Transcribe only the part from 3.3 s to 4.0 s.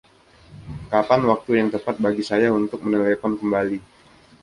kembali?